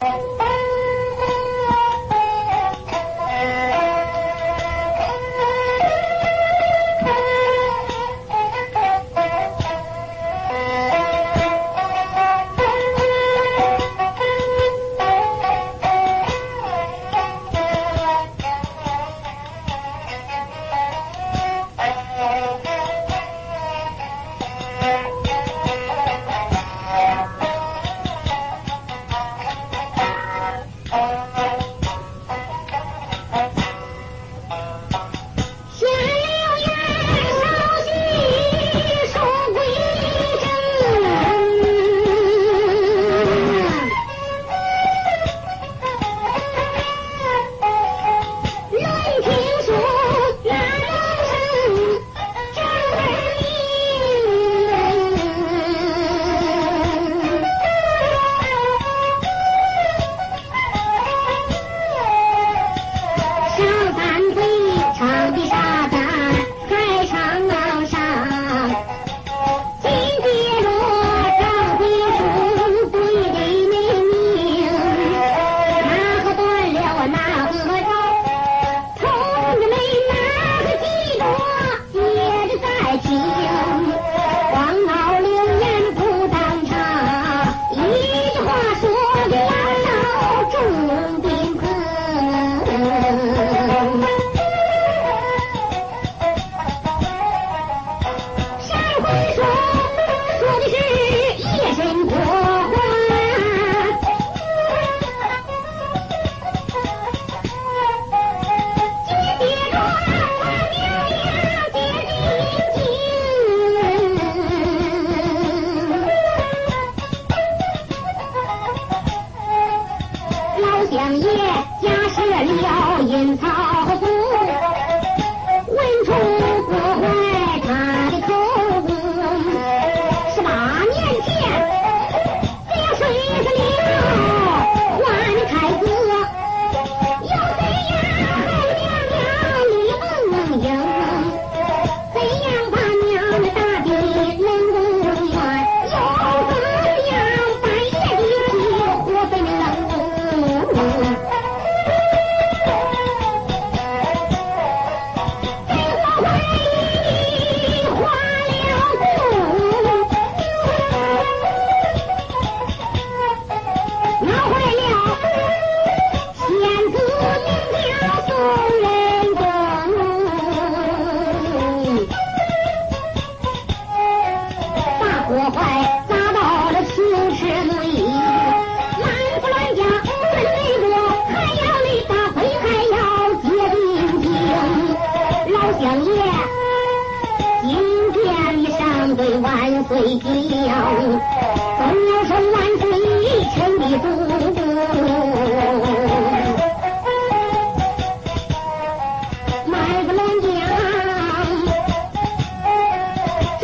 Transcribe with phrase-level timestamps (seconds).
[0.00, 0.27] 人公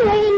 [0.05, 0.34] 如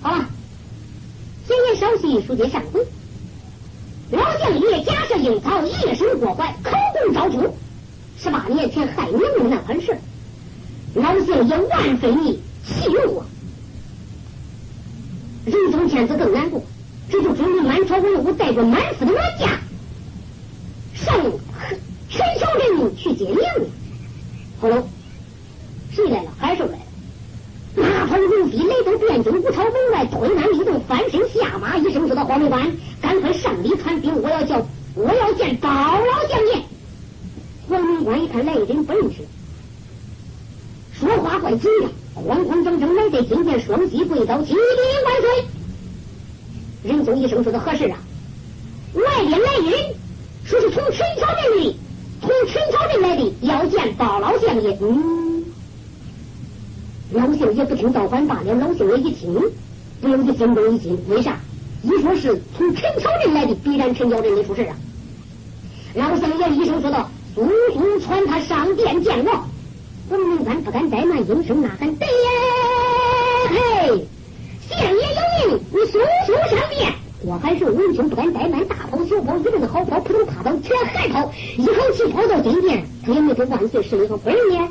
[0.00, 0.26] 好了
[1.46, 2.80] 今言少叙书接上回
[4.10, 7.54] 老将爷假设樱曹夜生活怀口供招出
[8.18, 9.94] 十八年前害你的那款事
[10.94, 13.26] 老将爷万分的气怒啊
[15.44, 16.62] 人中天子更难过
[17.10, 19.60] 这就准备满朝文武带着满腹的乱嫁
[20.94, 21.22] 上
[22.08, 23.68] 全球人民去接应你
[24.58, 24.82] 好了
[25.92, 26.33] 谁来了。
[28.58, 28.74] 海寿来了。
[28.74, 36.62] 马头如飞来到汴京五朝门外，推门立动，翻身下马，一声说道：“黄门官，赶快上里传兵，我要叫，我要见包老将爷。”
[37.68, 39.22] 黄门官一看来人不认识，
[40.92, 44.60] 说话怪紧张，慌慌张张来在金殿，双膝跪倒：“启禀
[45.04, 45.44] 万岁！”
[46.84, 47.96] 仁宗一声说道：“何事啊？”
[48.94, 49.94] 外边来人，
[50.44, 51.76] 说是从陈桥镇里，
[52.20, 54.76] 从陈桥镇来的，要见包老将爷。
[54.80, 55.23] 嗯。
[57.12, 58.54] 老姓也不听倒反罢了。
[58.54, 59.34] 老姓爷一听，
[60.00, 60.98] 不由得心中一惊。
[61.08, 61.38] 为啥？
[61.82, 64.74] 一说是从陈桥镇来的，必然陈桥镇里出事啊！
[65.94, 69.44] 老姓爷一声说道：“速速传他上殿见我。”
[70.08, 73.50] 黄门官不敢怠慢，应声呐喊：“对呀！
[73.50, 74.06] 嘿，
[74.66, 75.02] 县爷
[75.50, 76.90] 有命，你速速上殿。”
[77.26, 84.68] 我还是文兄不敢怠慢，大跑小跑，一阵子好跑，扑通踏倒，全海跑，一口气跑到金殿，他也没说万岁是一个本呢。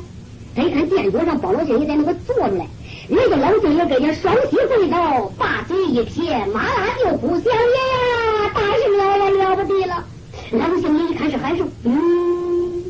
[0.56, 2.64] 再看殿桌上包老将爷在那个坐着嘞，
[3.08, 10.04] 那个老将爷跟前双膝跪倒，把嘴一撇，马上就呼：“相爷呀，大事了了，了不得了！”
[10.52, 12.84] 老将爷一看是海寿，嗯，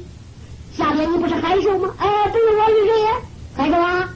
[0.76, 1.94] 下边你不是海寿吗？
[1.96, 3.12] 哎，不是我是谁呀？
[3.56, 4.10] 海寿啊，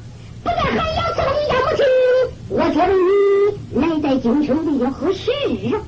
[0.44, 1.86] 不在寒窑伺候你家母亲，
[2.50, 5.30] 我觉得你来在京城比较合适
[5.74, 5.80] 啊？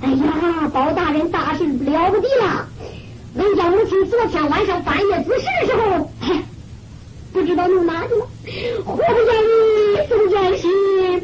[0.00, 2.66] 哎呀，包大人大事了不得了！
[3.36, 6.42] 俺家母亲昨天晚上半夜子时的时候，哎。
[7.32, 8.26] 不知道弄哪去了，
[8.84, 10.68] 活不见人，死不见尸。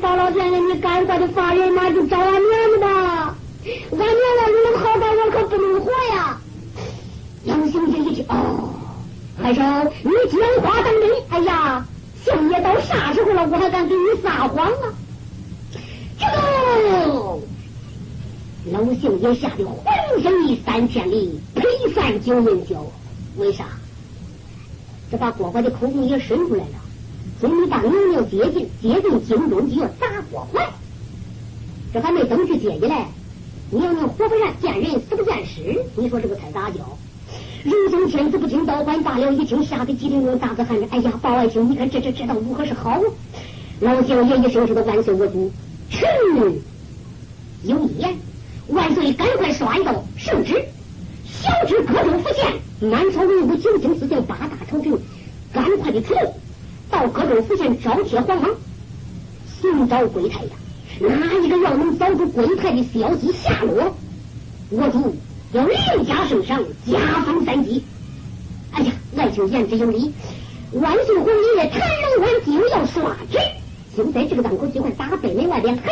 [0.00, 3.37] 包老先生，你赶快的发人马去找俺娘子吧！
[3.90, 4.08] 俺娘子
[4.49, 6.40] 你能好歹，我可不能活呀！
[7.44, 8.70] 杨行姐一听，哦，
[9.43, 9.62] 还说
[10.02, 11.10] 你讲话当真？
[11.28, 11.87] 哎呀，
[12.25, 14.94] 相爷到啥时候了，我还敢给你撒谎啊？
[16.19, 17.38] 这个
[18.72, 21.62] 老姓爷吓得浑身一三千里，赔
[21.94, 22.84] 三九人脚，
[23.37, 23.66] 为啥？
[25.10, 26.75] 这把蝈蝈的口供也伸出来了，
[27.40, 30.69] 准备把娘娘接进接进京中就要砸锅怀。
[31.93, 33.06] 这还没等去接进来，
[33.70, 36.81] 娘娘活不然见人死不见尸，你说这个才咋叫？
[37.64, 43.00] 仁宗天子不听倒反罢了，一听吓得机灵用大字喊着：“哎呀，包爱卿，你看这这这道如何是好？”
[43.81, 45.50] 老将爷一声说道：“万岁我主，
[45.90, 46.08] 臣
[47.64, 48.14] 有一言，
[48.69, 50.62] 万岁赶快刷一道圣旨，
[51.25, 54.97] 小旨各州府县。”满朝文武、九卿四将、八大朝廷，
[55.52, 56.14] 赶快的出
[56.88, 58.50] 到各州府县招贴皇榜，
[59.61, 60.50] 寻找鬼太呀！
[61.00, 63.97] 哪一个要能找出鬼太的消息下落，
[64.70, 65.16] 我主
[65.52, 67.82] 要另加圣赏，加封三级。
[68.70, 70.12] 哎呀，爱卿言之有理，
[70.75, 73.38] 万岁皇爷谭龙官就要刷旨，
[73.97, 75.85] 就在这个当口，就看打北门外边，亮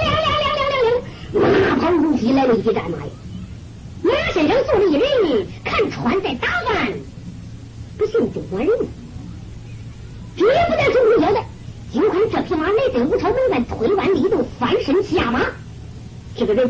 [0.00, 0.82] 亮亮亮亮
[1.34, 3.12] 亮，马跑如飞来了一匹战马呀！
[4.02, 5.02] 马身上坐着一人，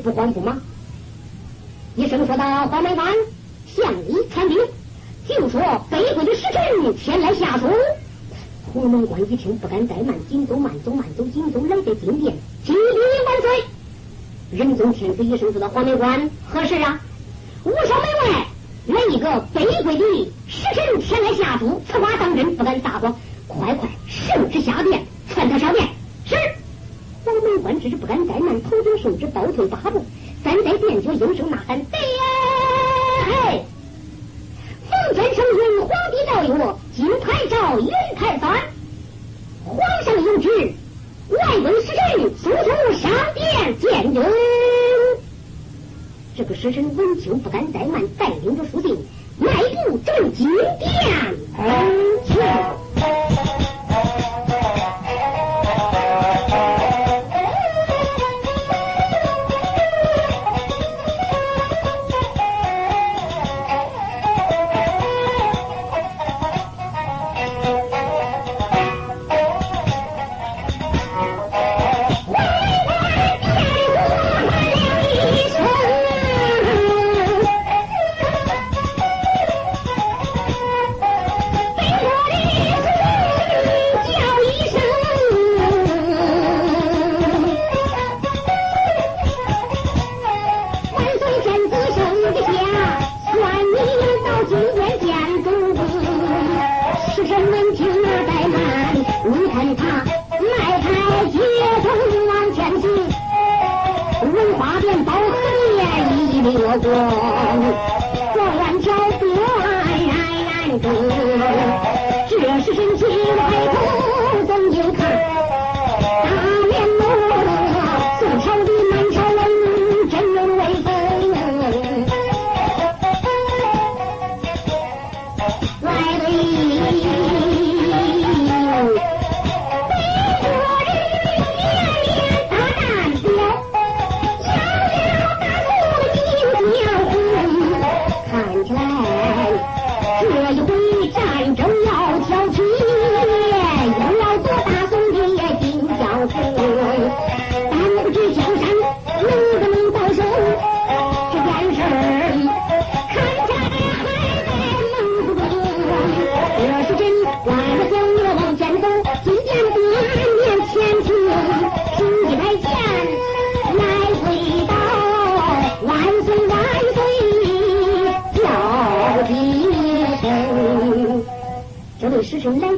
[0.02, 0.60] 不慌不忙，
[1.94, 3.14] 一声说道：“黄门官，
[3.66, 4.58] 向你传令，
[5.28, 7.68] 就说北国的使臣前来下书。”
[8.74, 12.80] 黄门官一听，不敢怠慢，紧走慢走慢走紧走，来在金殿，启禀
[13.26, 13.64] 万岁。
[14.50, 17.00] 仁宗天子一声说道：“黄门官，何事啊？”
[17.62, 18.46] 五朝门外
[18.86, 23.14] 来一个北国的使臣前来下书，此话当真，不敢撒谎。
[23.46, 25.86] 快快圣旨下殿，传他上殿。
[27.62, 30.04] 官只是不敢怠慢，头顶圣旨倒退八步，
[30.44, 32.04] 站在殿角应声呐喊：“对呀！
[33.26, 33.62] 嘿！
[34.90, 38.60] 奉天承运，皇帝诏曰：金牌诏，银牌幡。
[39.64, 40.72] 皇上有旨，
[41.30, 42.00] 外归使臣
[42.36, 44.20] 速速上殿见朕。”
[46.36, 48.96] 这个使臣闻听不敢怠慢，带领着书信
[49.38, 49.52] 迈
[49.86, 50.90] 步正金殿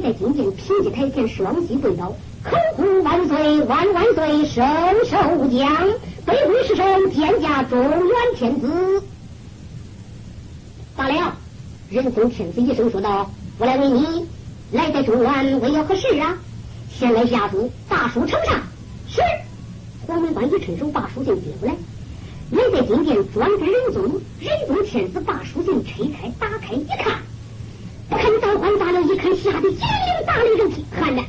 [0.05, 4.63] 在金殿品级台前双膝跪倒，口呼万岁万万岁，圣
[5.03, 5.87] 寿将，
[6.27, 9.01] 卑躬是圣，天家中原天子。
[10.95, 11.35] 罢了，
[11.89, 14.27] 仁宗天子一声说道：“我来问你，
[14.71, 16.37] 来在中原为了何事啊？”
[16.95, 18.61] 先来下书，大书呈上。
[19.09, 19.21] 是。
[20.05, 21.75] 黄门官一伸手把书信接过来，
[22.51, 24.21] 来在金殿专给仁宗。
[24.39, 27.23] 仁宗天子把书信拆开，打开一看。
[28.55, 29.01] 不看造反咋了？
[29.01, 31.21] 一看，吓得心灵打了一阵气，喊着：“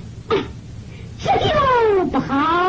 [1.19, 2.66] 这就不好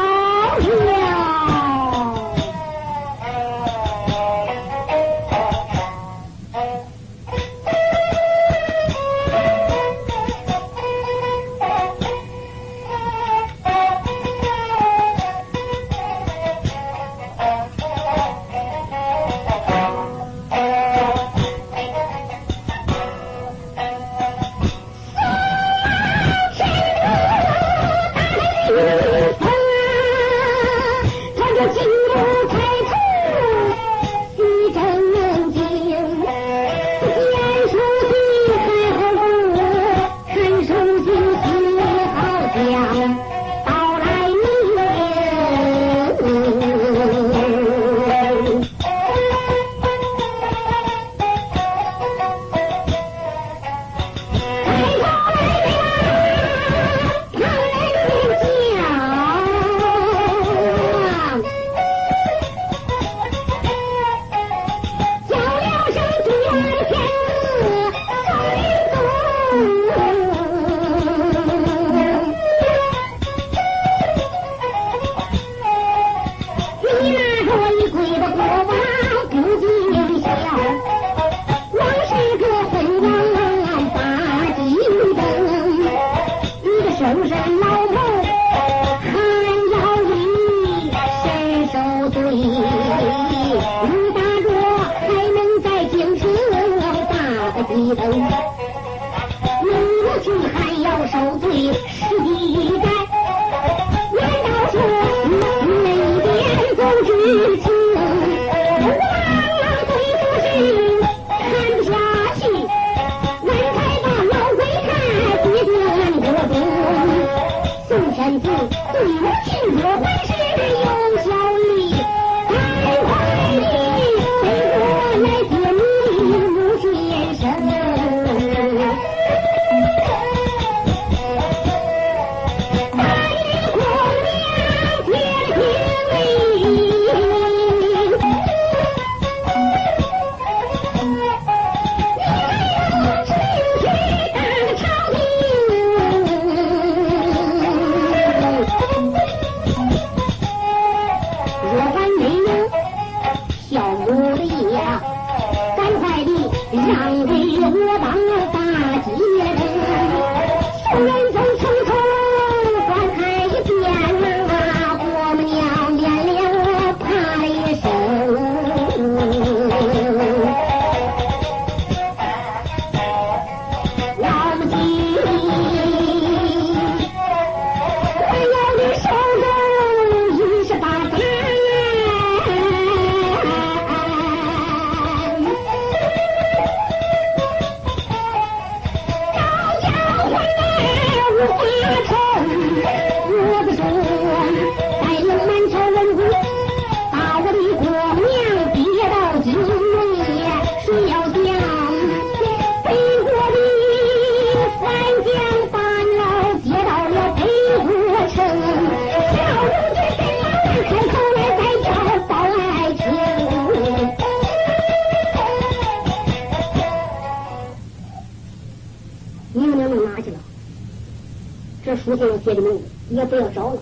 [222.08, 223.82] 书上写的名字也不要找了。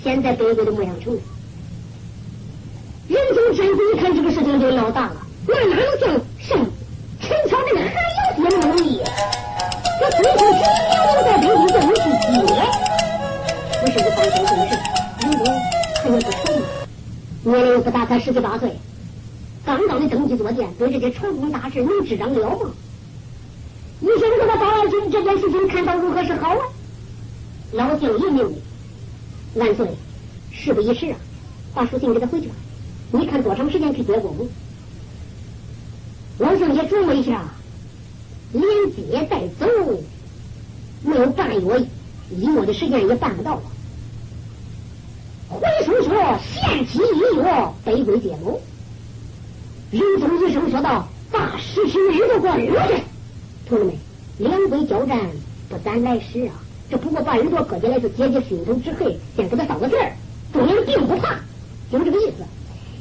[0.00, 1.20] 现在北国的牧羊城了。
[3.08, 5.16] 仁宗天子一看这个事情就闹大了，
[5.48, 6.06] 那哪能叫
[6.38, 6.64] 上
[7.20, 9.02] 陈朝这个还要写那么容易？
[9.98, 10.62] 这最后谁
[10.94, 12.54] 要在北京就能去接？
[13.80, 14.70] 不是个办成这事，
[15.22, 15.44] 仁宗
[16.04, 16.66] 还有不成吗？
[17.42, 18.70] 年龄不大，才十七八岁，
[19.64, 22.70] 刚刚的登基坐殿，对这些朝中大事能执掌了吗？
[24.00, 26.62] 医生说他高爱卿这件事情看到如何是好啊？
[27.78, 28.56] 老姓一命令，
[29.54, 29.86] 万岁，
[30.50, 31.16] 事不宜迟啊，
[31.72, 32.54] 把书信给他回去吧。
[33.12, 34.48] 你看多长时间去接工？
[36.38, 37.44] 老圣爷琢磨一下，
[38.52, 38.64] 连
[38.96, 39.66] 接带走，
[41.04, 41.86] 没有半月
[42.30, 43.62] 一月的时间也办不到啊。
[45.48, 48.60] 回书说限期一月，北归接谋。
[49.92, 53.00] 仁宗一声说道：“大时辰日都过日子，
[53.68, 53.94] 同志们，
[54.38, 55.30] 两归交战
[55.68, 56.64] 不斩来时啊！
[56.90, 60.12] 这不过把耳朵割下来是解解心头之恨，先给他捎个信儿。
[60.52, 61.38] 中央并不怕，
[61.92, 62.44] 就这个意思。”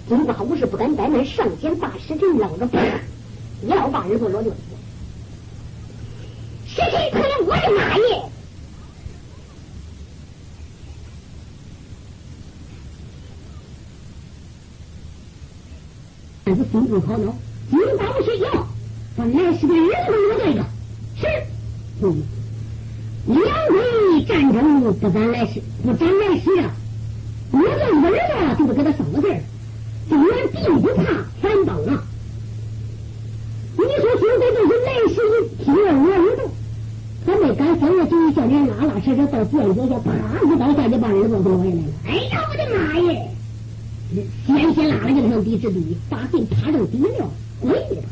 [0.10, 2.80] 金瓜武士不敢怠慢，上前把时辰捞着，啪，
[3.68, 4.56] 要把耳朵落就死。
[6.66, 8.24] 时辰可能我的妈耶！
[16.46, 17.36] 但是心中好恼，
[17.70, 18.68] 金瓜武士要
[19.18, 20.66] 把来时的日子落这个
[21.18, 21.28] 是，
[22.02, 22.24] 嗯，
[23.28, 23.76] 两国
[24.26, 26.72] 战争不咱来时，不咱来时啊！
[27.52, 27.66] 我这
[27.98, 29.44] 一个儿子就不给他捎个信儿。
[30.10, 31.04] 中原并不怕
[31.42, 32.04] 反帮啊！
[33.78, 36.40] 你说现在这些来时一听了我耳朵，
[37.26, 40.10] 他没敢翻了，就一小脸拉拉扯扯到殿脚下，啪
[40.44, 41.82] 一刀下去把耳朵给落下来了。
[42.06, 43.28] 哎呀，我的妈耶！
[44.46, 48.04] 先先拉了就上地之地，把信趴上地了，跪了。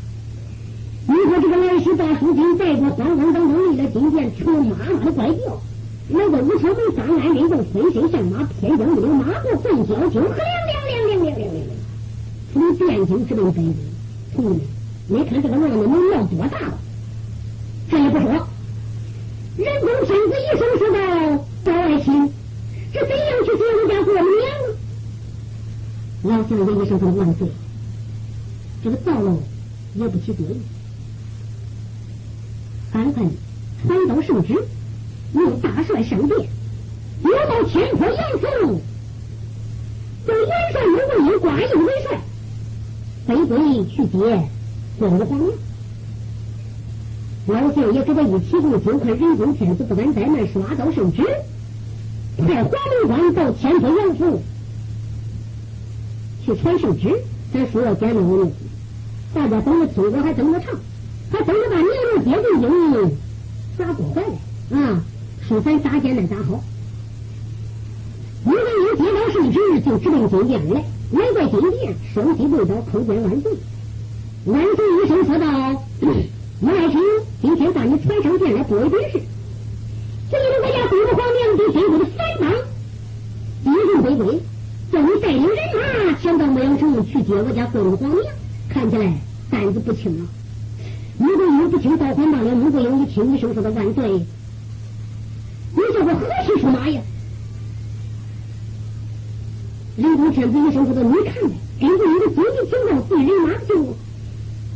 [1.08, 5.60] 你说这个来时大书信带着慌慌张张离了金殿，成了妈妈的怪叫。
[6.08, 11.64] 那个武朝门三安人就飞身上马，偏将一领马步奔交就呵亮亮亮亮亮亮。
[12.52, 13.74] 从汴京直奔北京，
[14.34, 14.60] 同志们，
[15.08, 16.78] 你看这个浪子能闹多大了？
[17.88, 18.48] 这也不说，
[19.56, 20.98] 仁宗天子一声说道
[21.64, 22.30] ：“高爱卿，
[22.92, 24.24] 这怎样去接我家过年
[24.66, 24.74] 呢？”
[26.24, 27.46] 老相爷一声说：“万岁，
[28.82, 29.40] 这个道路
[29.94, 30.56] 也不起作用，
[32.96, 33.22] 赶快
[33.86, 34.54] 传到圣旨，
[35.34, 36.48] 命大帅上殿，
[37.24, 38.80] 要到天坡杨府，
[40.26, 42.18] 叫元帅刘伯英挂印为帅。”
[43.28, 44.18] 飞归去接
[44.98, 45.52] 关武皇娘，
[47.48, 51.22] 老相爷给他一提供，就看仁宗天子不敢怠慢，刷刀圣旨，
[52.38, 54.40] 派黄龙官到天福杨府
[56.46, 57.14] 去传圣旨。
[57.52, 58.50] 咱说要简单的，
[59.34, 60.74] 大家等着听，我还等着唱，
[61.36, 62.66] 还等着把娘娘接进京
[63.76, 65.04] 咋过来了啊？
[65.46, 66.64] 书咱咋简单咋好？
[68.46, 70.82] 刘文英接到圣旨，就直奔金殿来。
[71.12, 73.52] 来到金殿，双膝跪倒，叩见万岁。
[74.46, 75.46] 万岁一声说道
[76.62, 76.98] ：“我爱卿，
[77.42, 79.20] 今天把你传上殿来，多一本事。
[80.30, 82.50] 这里我家东皇娘对天宫的三帮，
[83.74, 84.40] 一人归归，
[84.90, 85.56] 叫你带领人
[86.06, 88.34] 马前到牧羊城去接我家贵皇娘。
[88.70, 89.12] 看起来
[89.50, 90.22] 担子不轻啊！
[91.18, 96.60] 如果你不听，倒还罢了；如果有你听一声说的万岁，你叫我何去。
[96.60, 97.00] 出马呀？”
[99.96, 103.96] 仁宗天子一声说的：“你看呗，根据你的经济情况，对人马的情况，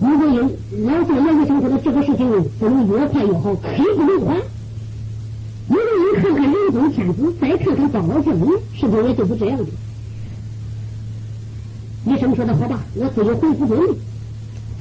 [0.01, 0.51] 如果有
[0.87, 2.21] 老相爷一声说的这个事情
[2.59, 3.61] 不能越快越好，刻
[3.97, 4.41] 不能缓。
[5.69, 9.67] 如果你看看仁宗天子，再看看高老将军，是不是也就是这样的？”
[12.07, 13.95] 一声说的好吧，我自己回府中。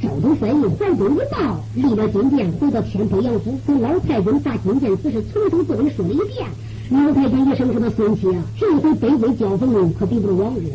[0.02, 6.48] 赵州帅印怀中一报，立了金殿，回到天福杨府，跟老太君把金殿此事从头到尾说了一遍。
[6.90, 10.72] 老太君一声说的孙妻啊，这回北归交锋可比不了往日。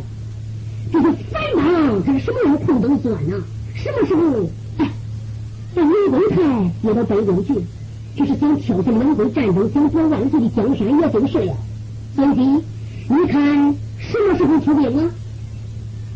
[0.93, 3.43] 这个反党他是什么样空灯钻呐？
[3.75, 4.47] 什么时候
[4.79, 4.91] 哎，
[5.75, 7.55] 把刘公台接到北归去？
[8.17, 11.57] 这是想挑起两国战争，想夺万岁的江山，也就是了。
[12.15, 12.43] 孙妻，
[13.09, 15.11] 你看什么时候出兵啊？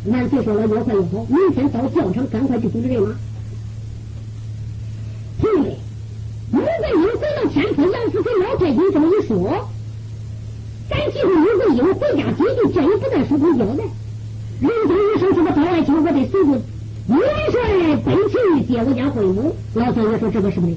[0.06, 3.14] 万岁说了，越快越好，明天到教场，赶快去组织人马。
[5.40, 5.76] 兄弟，
[6.52, 9.68] 刘桂英回到天府杨府，给老太君这么一说。
[10.88, 13.84] 咱几乎刘桂英回家接近，这也不在书中交代。
[14.61, 16.52] 刘宗一声说：“的高爱卿，我得随着
[17.08, 17.20] 元
[17.52, 20.76] 帅奔去接我家会母。”老三爷说：“这个是不对，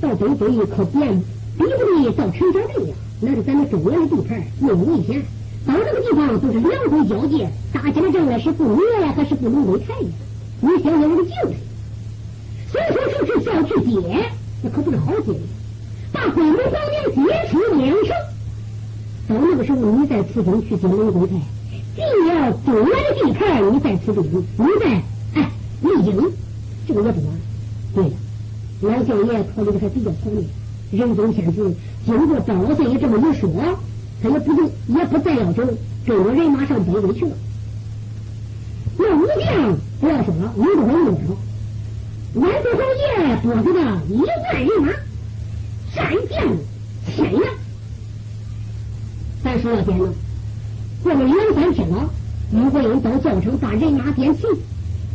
[0.00, 1.22] 到北归可别比
[1.58, 5.22] 不得到陈小镇呀，那是咱们中原的地盘，又危险。
[5.66, 10.08] 到这个地方都是两国交界，打起来仗来是不灭呀，还是不能为财呀？
[10.60, 11.56] 你想想我的境界，
[12.70, 14.30] 所以说，是是叫去接，
[14.62, 15.38] 那可不是好接的。
[16.12, 18.16] 把鬼母皇娘接出梁城。
[19.28, 21.34] 到那个时候，你在此中去接龙宫台，
[21.94, 24.24] 进了中原的地盘，你在此中，
[24.56, 25.02] 你在
[25.34, 26.32] 哎你赢，
[26.86, 27.40] 这个也不晚。
[27.94, 28.10] 对了，
[28.80, 30.44] 老相爷考虑的还比较全面。
[30.90, 31.72] 仁宗天子
[32.04, 33.50] 经过张老相爷这么一说，
[34.22, 35.62] 他也不就也不再要走，
[36.06, 37.32] 跟着人马上北魏去了。
[38.98, 41.36] 那武将不要说了，武都很多了。
[42.34, 44.92] 万岁侯爷拨给他一万人马，
[45.94, 46.56] 战将
[47.16, 47.40] 千人。
[49.42, 50.12] 咱说了点了，
[51.02, 52.10] 过了两三天了，
[52.52, 54.42] 吕国英到教城把人马点齐，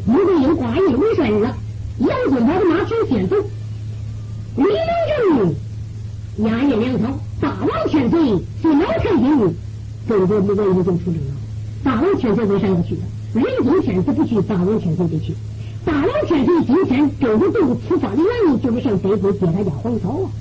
[0.08, 1.56] 吕国英挂印为帅了，
[2.00, 3.36] 杨宗保的马群先走，
[4.56, 4.74] 李隆
[5.38, 5.56] 正。
[6.38, 8.20] 押印粮草，大王千岁
[8.62, 9.56] 是老太君，
[10.08, 11.34] 中国不国已经出征了。
[11.84, 12.98] 大王千岁为啥要去？
[13.34, 15.34] 仁宗天子不去，大王千岁得去。
[15.84, 20.32] 大王千岁今天跟着队伍出发的原因，就是向北部接他家皇嫂啊。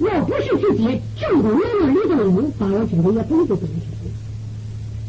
[0.00, 3.66] 要不是去接正宫娘娘李正英，大王千岁也不会这么去。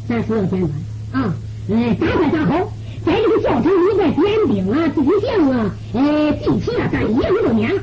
[0.08, 1.34] 咱说要简单啊，
[1.70, 2.72] 哎，打快打好，
[3.04, 7.82] 在这个教城里边点兵啊、地降啊、哎地皮啊，咱一样都免了。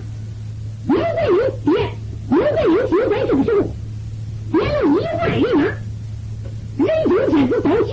[0.87, 1.03] 刘备
[1.65, 1.89] 英点，
[2.55, 3.57] 刘备英就在这个时候
[4.51, 5.63] 点了一万人马，
[6.77, 7.91] 仁宗天子到教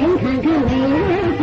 [0.00, 1.33] you can't go.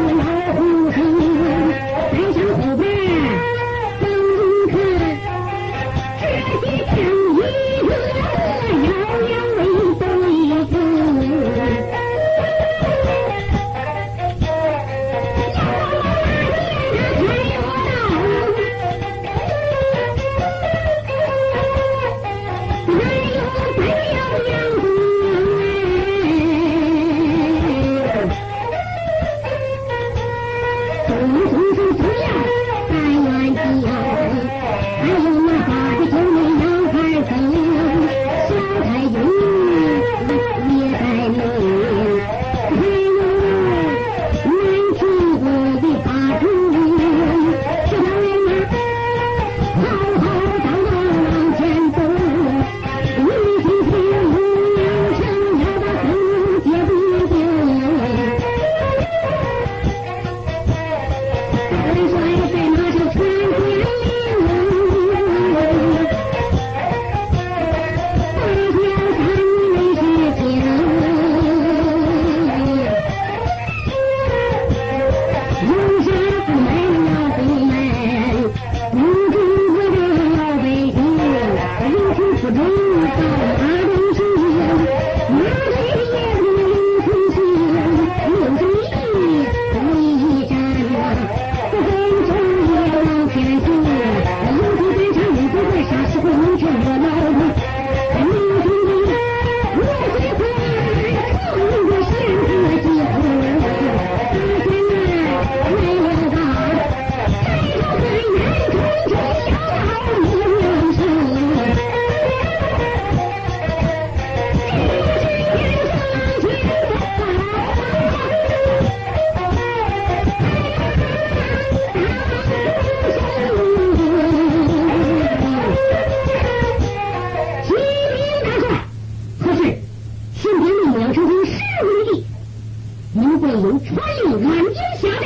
[133.42, 134.66] 桂英传令安营
[135.00, 135.26] 下寨。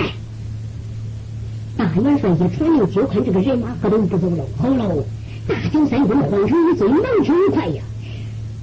[1.77, 4.45] 大元帅一传令，就看这个人马可都不走了。
[4.57, 5.03] 好喽，
[5.47, 7.83] 大秦三军慌成一堆，忙成一块呀！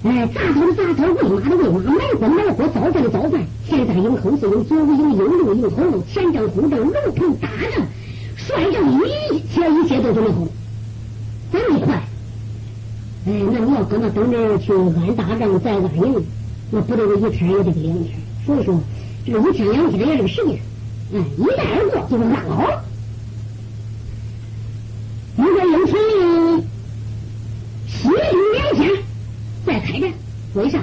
[0.05, 3.45] 哎，杂草的杂草，喂马的喂马，埋锅埋锅，造饭的造饭。
[3.69, 7.87] 前三营、后四营、左五营、右六营、后路、前阵后阵、龙头大阵，
[8.37, 10.49] 率阵一切一切都准备好了，
[11.53, 11.95] 这么快。
[13.27, 16.25] 哎，那你要搁那等着去安大帐再安营，
[16.74, 18.18] 那不得个一天也得个两天。
[18.46, 18.80] 所以说，
[19.26, 20.58] 这个一天两天也这个时间，
[21.12, 22.82] 哎，一带而过就是安好。
[25.37, 26.64] 如果有传令，
[27.87, 28.90] 歇兵两天
[29.66, 30.12] 再开战，
[30.54, 30.82] 为啥？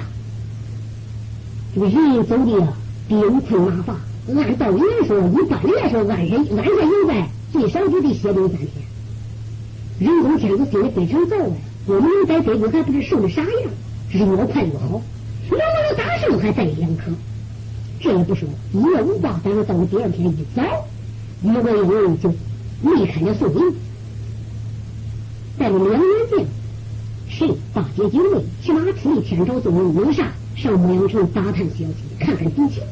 [1.74, 2.68] 这个人走的
[3.08, 3.96] 兵困马乏，
[4.28, 8.68] 按道理来说，一般的来说，按人按下营寨最少就得歇兵三天。
[9.98, 11.52] 人工天子心里非常躁啊。
[11.86, 13.50] 我们在北国还不是受的啥样？
[14.08, 15.02] 只是越快越好。
[15.56, 17.10] 能不能打胜还在两颗。
[17.98, 20.62] 这也不说，一夜无话，但是到了第二天一早，
[21.42, 21.70] 于国
[22.02, 22.30] 英就
[22.82, 23.74] 离开了宋营，
[25.58, 26.44] 带了两员将，
[27.28, 32.82] 谁大街警卫，骑马出离天朝宋营，为啥上牧羊城打探消息，看看敌情？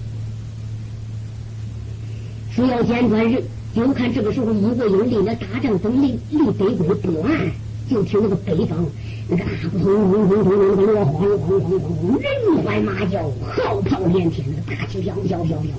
[2.50, 3.42] 说要见专人，
[3.74, 7.52] 就看这个时候，于国英立了大帐，等离离北归不远。
[7.88, 8.84] 就听那个北方
[9.30, 12.26] 那个大不通轰轰轰那个锣晃晃晃晃，人
[12.64, 15.70] 欢马叫，号炮连天，那个大旗飘飘飘飘飘。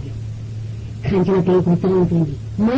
[1.02, 2.06] 看起来北国早有。
[2.06, 2.78] 准备，马上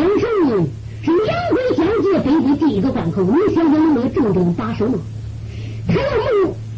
[1.03, 4.97] 是两国交界，北国第一个关口，你想想能不能重重把守吗？
[5.87, 5.99] 他要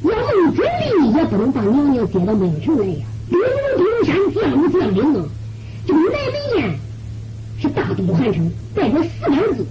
[0.01, 3.05] 没要没准力，也不能把娘娘接到孟城来呀。
[3.29, 3.45] 兵如
[3.77, 5.25] 冰山，将如将领啊！
[5.85, 6.79] 这个南门宴
[7.59, 9.63] 是大都韩城，带着四两字。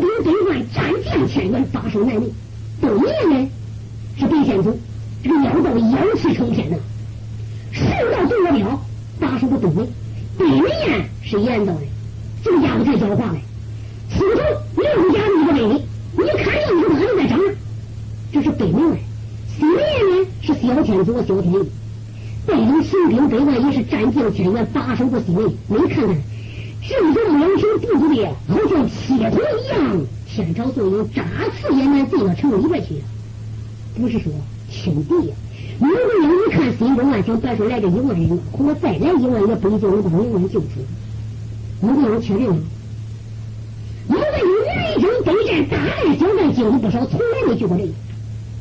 [0.00, 2.28] 兵百万，战将千员，把守南门。
[2.82, 3.48] 东面呢
[4.18, 4.76] 是北县主，
[5.22, 6.76] 这个妖道妖气冲天呐，
[7.70, 8.82] 十道夺标，
[9.20, 9.86] 把守着东门。
[10.36, 11.80] 北面是严道的，
[12.42, 13.36] 这个家伙太狡猾了。
[14.10, 14.42] 此头
[14.76, 15.84] 六家一个北，
[16.18, 17.38] 你看又是哪里在长？
[18.32, 18.96] 这是北面的。
[19.56, 21.70] 西面呢是小天祖、萧天义，
[22.44, 25.48] 带领秦兵北外，也是战将千员，把守着西门。
[25.68, 26.16] 你看看。
[26.84, 30.00] 正中两手肚子里，好像铁头一样。
[30.34, 31.22] 天朝所有，扎
[31.60, 32.94] 刺也难进到城里边去。
[33.94, 34.32] 不是说
[34.70, 35.34] 轻敌呀！
[35.78, 40.66] 刘国英一看，心中暗想：别说来这一万人，恐怕再来一万也不一定能把两万救出。
[41.82, 42.56] 刘国英确认了。
[44.08, 47.92] 刘国英人生备战，大战小战经历不少，从来没救过这个。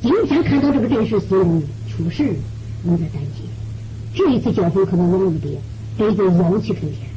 [0.02, 2.36] 今天看到这个阵势，心中出事
[2.86, 3.46] 有点担心。
[4.14, 5.54] 这一次交锋可能容易点，
[5.98, 7.10] 北军妖气冲天。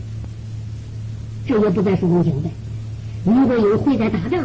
[1.44, 2.50] 这也不在书中交代。
[3.24, 4.44] 如果有回在打仗，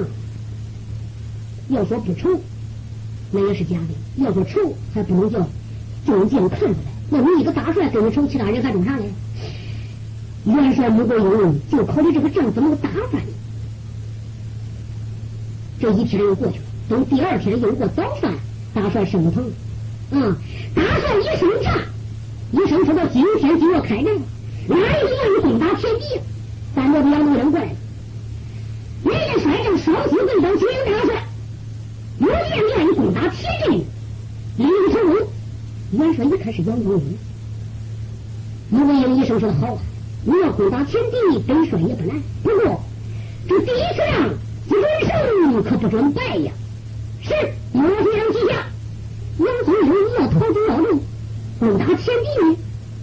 [1.70, 2.30] 要说不愁，
[3.32, 5.48] 那也是假的；要说愁，还不能叫
[6.06, 6.74] 众将看出来。
[7.10, 9.04] 那你一个大帅跟着愁，其他人还中啥呢？
[10.46, 13.22] 元帅如果有，就考虑这个仗怎么打翻。
[15.80, 18.34] 这一天又过去了，等第二天又过早饭，
[18.74, 19.44] 大帅升堂，
[20.12, 20.38] 啊，
[20.74, 21.78] 大帅一声茶，
[22.52, 24.06] 一声说到今天就要开战，
[24.68, 26.22] 哪一个愿意攻打天地？
[26.74, 27.76] 三个不要弄人怪，人
[29.39, 31.23] 家率领双星队长秦大帅，
[32.19, 33.71] 有见愿意攻打铁阵，
[34.58, 35.28] 立不成功。
[35.91, 37.17] 元帅一开始杨宗英，
[38.71, 39.80] 杨宗英一声说的好啊，
[40.23, 42.21] 你要攻打天地，本帅也不难。
[42.43, 42.82] 不过
[43.47, 44.30] 这第一次仗，
[44.69, 46.52] 人生可不准败呀。
[47.21, 47.34] 是，
[47.73, 48.67] 马上记下。
[49.39, 51.02] 杨宗英你要逃走要路，
[51.60, 52.58] 攻打天地呢？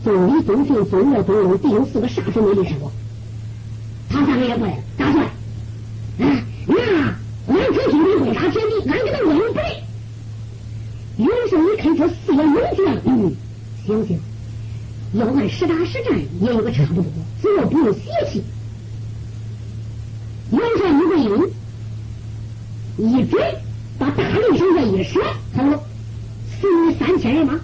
[0.05, 2.92] 总理、总训、总二、总六，第有四个啥时没离开过？
[4.09, 6.77] 他三个也过来，大帅，啊，那
[7.49, 9.62] 俺只听你攻打田地，俺给他稳背。
[11.18, 13.35] 元帅一看这四个勇将，嗯，
[13.87, 14.18] 行行，
[15.12, 17.05] 要按实打实战，也有个差不多，
[17.40, 18.42] 只要不用邪气。
[20.51, 21.49] 元帅一个鹰，
[22.99, 23.40] 一准，
[23.99, 25.22] 把大令手下一甩，
[25.55, 25.81] 好了，
[26.61, 27.61] 死你三千人马，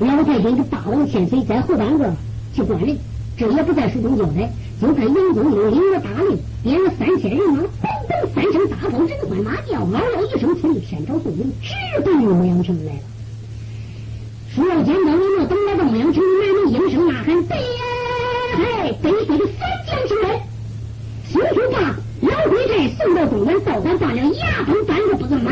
[0.00, 2.12] 老太君的霸王千岁在后半个
[2.52, 2.98] 去管人，
[3.36, 4.52] 这也不在书中交代。
[4.80, 7.68] 就看杨宗英领了大令，点了三千人马，噔
[8.08, 11.72] 噔三声大炮，人欢马叫，嗷嗷一声，出离天朝宋营，直
[12.04, 13.00] 奔牧羊城来了。
[23.44, 25.50] 送到东原，造反罢了，牙崩半个不子，马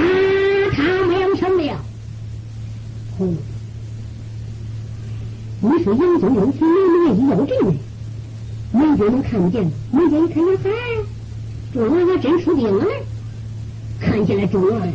[0.73, 1.77] 踏牧羊城了。
[3.19, 3.37] 哼，
[5.61, 7.75] 你说杨宗英去南门一要阵呢？
[8.73, 9.71] 门军能看不见吗？
[9.93, 10.71] 门军一看呀，嗨，
[11.75, 12.91] 中原还真出兵了呢！
[14.01, 14.93] 看起来中原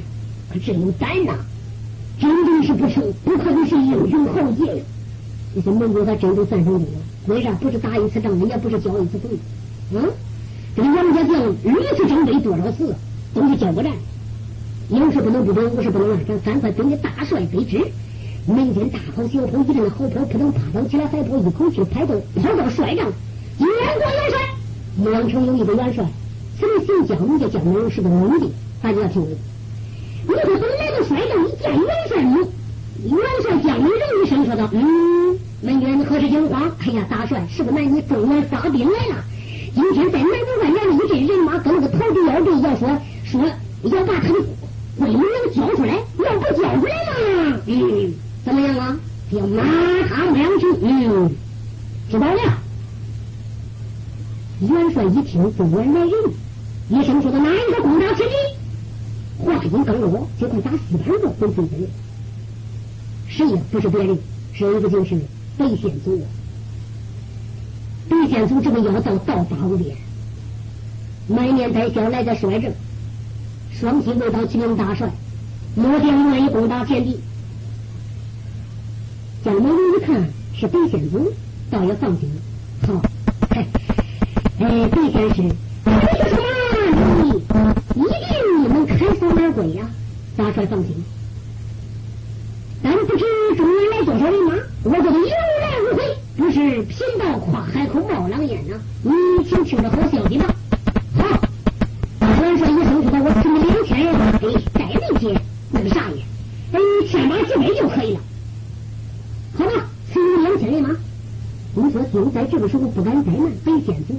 [0.52, 1.36] 可真有胆呐，
[2.20, 4.84] 真的是不成，不可能是英雄豪杰呀！
[5.54, 6.88] 这些蒙古他真都三省兵了，
[7.28, 7.52] 为啥？
[7.54, 9.38] 不是打一次仗，也不是交一次税，
[9.94, 10.10] 嗯？
[10.76, 10.90] 这个
[11.64, 12.96] 杨家将屡次征北多少次，
[13.34, 13.92] 都是交过战。
[14.90, 16.20] 有事不能不准，无事不能乱。
[16.26, 17.80] 这三块兵的大帅得知，
[18.46, 23.06] 每天大炮小炮一阵好炮，扑腾啪腾起来，海炮一口气拍动，跑到帅帐，
[23.60, 24.40] 燕国元帅，
[24.98, 26.06] 孟城有一个元帅，
[26.60, 28.48] 此人姓姜，名叫姜明，是个女的，
[28.82, 29.22] 大家要听。
[30.30, 36.72] 你这本来到帅帐一见元帅，元帅姜明人一声说道：“嗯，门员何时惊慌？
[36.80, 39.24] 哎呀，大帅，是个男女中原发兵来了。
[39.78, 42.90] 今天在南京外面一阵人马，跟那个逃兵要阵，要说
[43.24, 43.46] 说
[43.84, 44.40] 要把他的。”
[44.98, 45.22] 为能
[45.54, 47.62] 交出来，要不交出来嘛？
[47.68, 48.14] 嗯，
[48.44, 48.98] 怎么样啊？
[49.30, 49.62] 要马
[50.10, 50.66] 踏两句。
[50.82, 51.30] 嗯，
[52.10, 52.42] 知道了。
[54.62, 56.12] 元帅一听，中原来人，
[56.90, 58.34] 一声说的哪一个攻打此地？
[59.46, 61.88] 话音刚落，就快打西边的回军人。
[63.28, 63.62] 谁呀？
[63.72, 64.18] 不是别人，
[64.54, 65.16] 谁不就是
[65.60, 66.20] 北县祖。
[68.10, 69.96] 北县祖这个妖道道法无边，
[71.28, 72.72] 满面带笑来的帅正。
[73.74, 75.10] 双膝跪倒，启禀大帅，
[75.76, 77.20] 末将愿意攻打前敌。
[79.44, 81.32] 江某人一看是北县祖，
[81.70, 82.42] 倒也放心了。
[82.88, 83.02] 好，
[83.50, 83.66] 哎，
[84.60, 85.54] 哎，北县师，你
[86.18, 86.36] 是什
[86.96, 86.96] 么？
[87.94, 89.88] 你一定能开锁而归呀！
[90.36, 90.96] 大帅放心。
[92.82, 93.24] 但不知
[93.56, 95.47] 中原来多少人马，我这里有来无回，不
[96.58, 98.76] 是贫道跨海口冒狼烟呐！
[99.04, 99.12] 你
[99.48, 100.56] 请听着好消息吧。
[102.20, 105.40] 元帅一声说道：“我赐你两千人马，给带那些
[105.70, 106.24] 那个啥也，
[106.72, 108.20] 哎，千马行空就可以了。
[109.56, 110.90] 好吧，赐你两千人马。
[111.76, 114.16] 你说就在这个时候不敢怠慢，北县主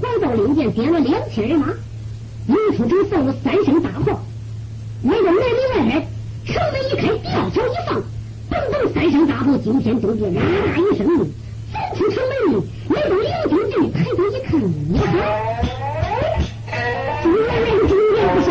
[0.00, 1.66] 怀抱令箭，点了两千人马，
[2.46, 4.18] 一出城放了三声大炮，
[5.02, 5.44] 来到南门
[5.76, 6.06] 外边，
[6.46, 8.02] 城门一开，吊桥一放，
[8.50, 11.06] 嘣嘣三声大炮惊天动地，啦啦一声，
[11.94, 12.18] 走出城
[12.50, 14.50] 门，来到领军队，抬头一看，
[14.88, 15.06] 你看。
[17.24, 18.46] 原来是中原不少